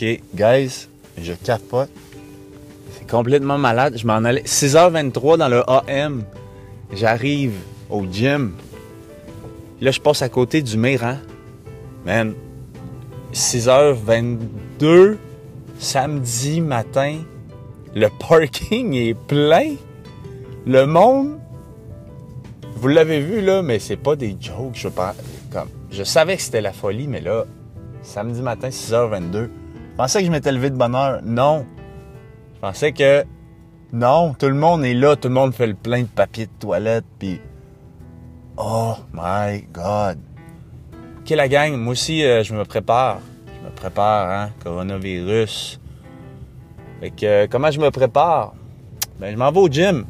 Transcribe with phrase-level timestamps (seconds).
[0.00, 1.90] OK, guys, je capote.
[2.92, 3.98] C'est complètement malade.
[3.98, 4.42] Je m'en allais.
[4.42, 6.24] 6h23 dans le AM.
[6.94, 7.52] J'arrive
[7.90, 8.54] au gym.
[9.80, 11.18] Là, je passe à côté du mur, hein.
[12.06, 12.34] Man,
[13.34, 15.18] 6h22,
[15.78, 17.18] samedi matin,
[17.94, 19.74] le parking est plein.
[20.66, 21.38] Le monde,
[22.76, 24.76] vous l'avez vu là, mais c'est pas des jokes.
[24.76, 27.44] Je, comme, je savais que c'était la folie, mais là,
[28.02, 29.59] samedi matin, 6h22, je
[30.00, 31.20] pensais que je m'étais levé de bonne heure.
[31.22, 31.66] Non.
[32.54, 33.22] Je pensais que
[33.92, 36.52] non, tout le monde est là, tout le monde fait le plein de papier de
[36.58, 37.38] toilette, puis
[38.56, 40.18] oh my god.
[41.18, 45.78] Ok la gang, moi aussi euh, je me prépare, je me prépare, hein, coronavirus.
[47.00, 48.54] Fait que euh, comment je me prépare?
[49.18, 50.06] Ben je m'en vais au gym,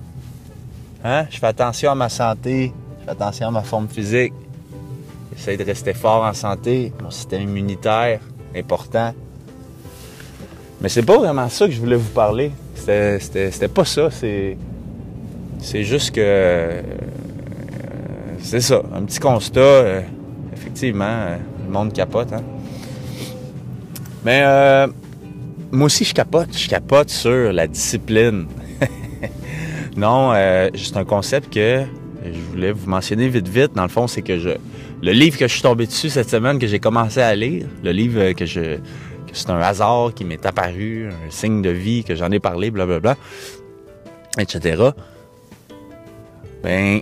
[1.02, 4.34] hein, je fais attention à ma santé, je fais attention à ma forme physique,
[5.34, 8.20] j'essaie de rester fort en santé, mon système immunitaire
[8.54, 9.14] important.
[10.80, 12.52] Mais c'est pas vraiment ça que je voulais vous parler.
[12.74, 14.08] C'était pas ça.
[14.10, 14.56] C'est.
[15.62, 16.20] Juste que.
[16.22, 16.82] Euh,
[18.38, 18.82] c'est ça.
[18.94, 19.60] Un petit constat.
[19.60, 20.00] Euh,
[20.54, 22.32] effectivement, euh, le monde capote.
[22.32, 22.42] Hein.
[24.24, 24.42] Mais
[25.70, 26.56] moi aussi, je capote.
[26.56, 28.46] Je capote sur la discipline.
[29.96, 30.32] non,
[30.74, 31.84] c'est un concept que
[32.24, 33.74] je voulais vous mentionner vite, vite.
[33.74, 34.50] Dans le fond, c'est que je.
[35.02, 37.90] Le livre que je suis tombé dessus cette semaine, que j'ai commencé à lire, le
[37.90, 38.78] livre que je
[39.32, 43.16] c'est un hasard qui m'est apparu, un signe de vie, que j'en ai parlé, blablabla,
[44.38, 44.90] etc.
[46.62, 47.00] Ben,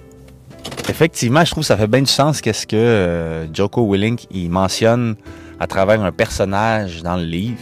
[0.89, 4.51] effectivement, je trouve que ça fait bien du sens qu'est-ce que euh, Joko Willink il
[4.51, 5.17] mentionne
[5.61, 7.61] à travers un personnage dans le livre.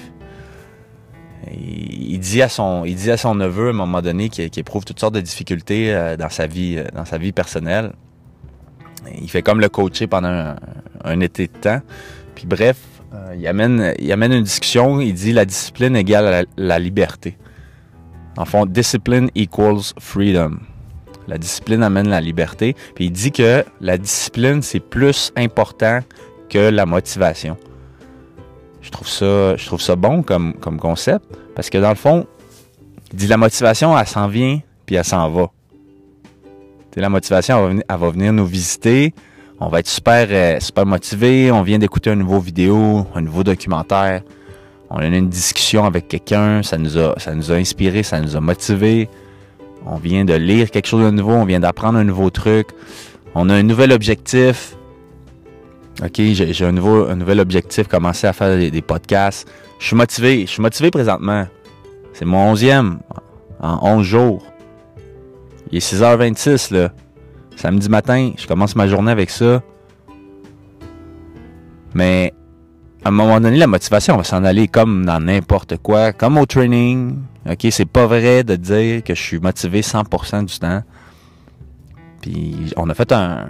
[1.53, 4.85] Il, dit à son, il dit à son neveu à un moment donné qu'il éprouve
[4.85, 7.93] toutes sortes de difficultés euh, dans sa vie, euh, dans sa vie personnelle.
[9.21, 10.57] Il fait comme le coacher pendant
[11.05, 11.81] un été de temps.
[12.35, 12.77] Puis bref,
[13.15, 17.37] euh, il, amène, il amène une discussion, il dit la discipline égale la, liberté.
[18.37, 20.59] En fond, discipline equals freedom.
[21.29, 22.77] La discipline amène la liberté.
[22.95, 26.01] Puis il dit que la discipline, c'est plus important
[26.49, 27.57] que la motivation.
[28.81, 31.25] Je trouve ça, je trouve ça bon comme, comme concept.
[31.55, 32.27] Parce que dans le fond,
[33.13, 35.51] il dit la motivation, elle s'en vient, puis elle s'en va.
[36.97, 39.13] la motivation, elle va venir nous visiter,
[39.59, 41.51] on va être super, euh, super motivé.
[41.51, 44.23] On vient d'écouter une nouvelle vidéo, un nouveau documentaire.
[44.91, 46.63] On a une discussion avec quelqu'un.
[46.63, 49.09] Ça nous a, ça nous a inspiré, ça nous a motivé.
[49.87, 51.33] On vient de lire quelque chose de nouveau.
[51.33, 52.69] On vient d'apprendre un nouveau truc.
[53.35, 54.77] On a un nouvel objectif.
[56.03, 59.49] OK, j'ai un, nouveau, un nouvel objectif, commencer à faire des, des, podcasts.
[59.79, 60.43] Je suis motivé.
[60.43, 61.47] Je suis motivé présentement.
[62.13, 62.99] C'est mon onzième
[63.61, 64.43] en 11 jours.
[65.73, 66.91] Il est 6h26, là.
[67.57, 69.63] Samedi matin, je commence ma journée avec ça.
[71.95, 72.33] Mais
[73.05, 76.47] à un moment donné, la motivation va s'en aller comme dans n'importe quoi, comme au
[76.47, 77.17] training.
[77.51, 80.83] OK, c'est pas vrai de dire que je suis motivé 100% du temps.
[82.21, 83.47] Puis on a fait un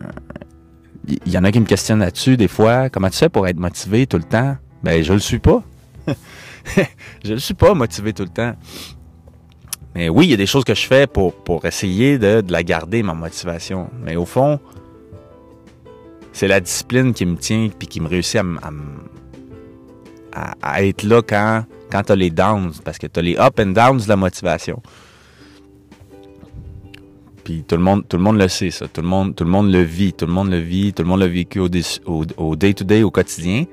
[1.09, 3.59] il y en a qui me questionnent là-dessus des fois, comment tu fais pour être
[3.59, 4.57] motivé tout le temps?
[4.83, 5.63] Ben je le suis pas.
[7.25, 8.55] je le suis pas motivé tout le temps.
[9.97, 12.63] Mais oui, il y a des choses que je fais pour, pour essayer de, la
[12.63, 13.89] garder, ma motivation.
[14.03, 14.61] Mais au fond,
[16.35, 18.43] c'est la discipline qui me tient puis qui me réussit
[20.33, 22.73] à, à, être là quand, quand tu as les downs.
[22.85, 24.83] Parce que tu as les up and downs de la motivation.
[27.43, 28.89] Puis tout le monde, tout le monde le sait, ça.
[28.89, 30.13] Tout le monde, tout le monde le vit.
[30.13, 30.93] Tout le monde le vit.
[30.93, 33.65] Tout le monde l'a vécu au day-to-day, -day, au quotidien.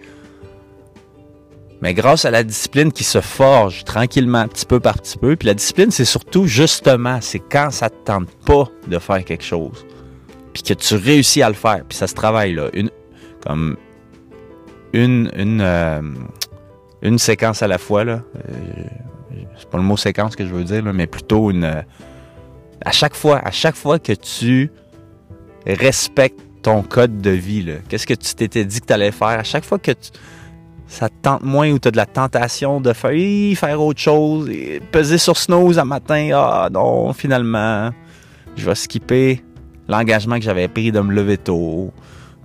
[1.84, 5.48] Mais grâce à la discipline qui se forge tranquillement, petit peu par petit peu, puis
[5.48, 9.86] la discipline, c'est surtout justement, c'est quand ça te tente pas de faire quelque chose,
[10.54, 12.90] puis que tu réussis à le faire, puis ça se travaille là, une
[13.46, 13.76] comme
[14.94, 16.02] une une euh,
[17.02, 18.22] une séquence à la fois là.
[18.38, 18.84] Euh,
[19.58, 21.82] c'est pas le mot séquence que je veux dire, là, mais plutôt une euh,
[22.86, 24.72] à chaque fois, à chaque fois que tu
[25.68, 29.44] respectes ton code de vie, qu'est-ce que tu t'étais dit que tu allais faire, à
[29.44, 30.12] chaque fois que tu
[30.94, 34.48] ça te tente moins ou tu as de la tentation de faire, autre chose,
[34.92, 37.90] peser sur snooze un matin, ah non, finalement,
[38.56, 39.44] je vais skipper
[39.88, 41.92] l'engagement que j'avais pris de me lever tôt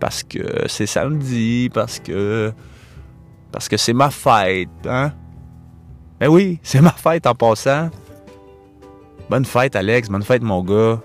[0.01, 2.51] parce que c'est samedi, parce que
[3.53, 5.13] parce que c'est ma fête, hein?
[6.19, 7.91] Ben oui, c'est ma fête en passant.
[9.29, 10.73] Bonne fête Alex, bonne fête mon gars.
[10.75, 11.01] Euh,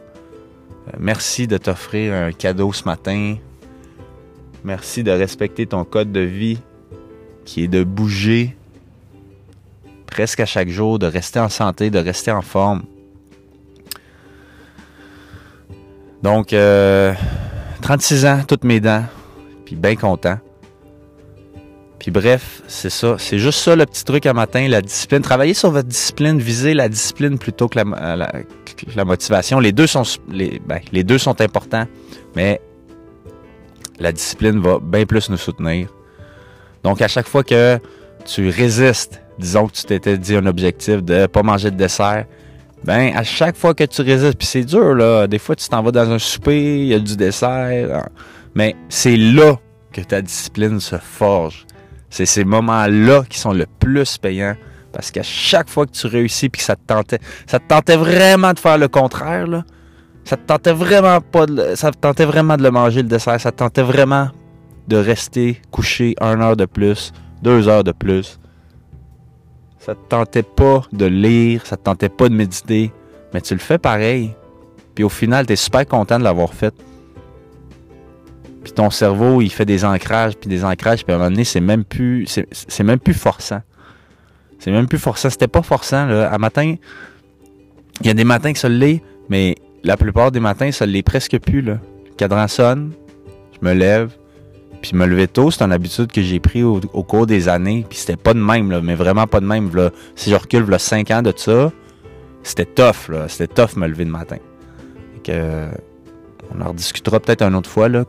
[0.97, 3.35] merci de t'offrir un cadeau ce matin.
[4.63, 6.59] Merci de respecter ton code de vie
[7.45, 8.55] qui est de bouger
[10.07, 12.83] presque à chaque jour, de rester en santé, de rester en forme.
[16.21, 17.15] Donc, 36 euh,
[18.31, 19.03] ans, toutes mes dents,
[19.65, 20.37] puis bien content.
[21.99, 23.15] Puis bref, c'est ça.
[23.17, 25.21] C'est juste ça le petit truc à matin, la discipline.
[25.21, 29.59] Travailler sur votre discipline, viser la discipline plutôt que la, motivation.
[29.59, 31.87] Les deux, sont, ben, les deux sont importants,
[32.35, 32.61] mais
[33.99, 35.87] la discipline va bien plus nous soutenir.
[36.83, 37.79] Donc à chaque fois que
[38.25, 42.25] tu résistes, disons que tu t'étais dit un objectif de pas manger de dessert,
[42.83, 45.81] ben à chaque fois que tu résistes, puis c'est dur là, des fois tu t'en
[45.81, 48.09] vas dans un souper, il y a du dessert, hein.
[48.55, 49.55] mais c'est là
[49.91, 51.65] que ta discipline se forge.
[52.09, 54.55] C'est ces moments-là qui sont le plus payants.
[54.91, 57.97] Parce qu'à chaque fois que tu réussis puis que ça te tentait, ça te tentait
[57.97, 59.63] vraiment de faire le contraire, là,
[60.23, 63.39] ça te tentait vraiment pas de, ça te tentait vraiment de le manger le dessert,
[63.41, 64.29] ça te tentait vraiment
[64.87, 68.39] de rester couché une heure de plus, deux heures de plus.
[69.79, 72.91] Ça te tentait pas de lire, ça te tentait pas de méditer,
[73.33, 74.33] mais tu le fais pareil.
[74.95, 76.73] Puis au final, tu es super content de l'avoir fait.
[78.63, 81.43] Puis ton cerveau, il fait des ancrages, puis des ancrages, puis à un moment donné,
[81.43, 83.61] c'est même plus, c'est même plus forçant.
[84.59, 85.29] C'est même plus forçant.
[85.29, 86.07] C'était pas forçant.
[86.07, 86.75] À matin,
[87.99, 91.03] il y a des matins que ça l'est, mais la plupart des matins, ça l'est
[91.03, 91.61] presque plus.
[91.61, 91.79] Le
[92.15, 92.93] cadran sonne,
[93.51, 94.15] je me lève,
[94.83, 97.97] puis me lever tôt, c'est une habitude que j'ai pris au, cours des années, puis
[97.97, 99.75] c'était pas de même, mais vraiment pas de même.
[99.75, 99.89] Là.
[100.15, 101.71] Si je recule, là, 5 ans de ça,
[102.43, 103.27] c'était tough, là.
[103.27, 104.37] C'était tough me lever le matin.
[105.23, 105.67] que,
[106.53, 108.03] on en rediscutera peut-être une autre fois, là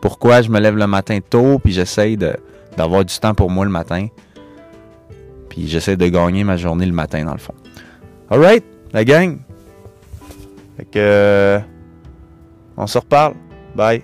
[0.00, 3.70] pourquoi je me lève le matin tôt, puis j'essaye d'avoir du temps pour moi le
[3.70, 4.08] matin.
[5.48, 7.54] Puis j'essaie de gagner ma journée le matin, dans le fond.
[8.30, 9.38] Alright, la gang.
[10.76, 11.60] Fait que.
[12.76, 13.34] on se reparle.
[13.74, 14.02] Bye.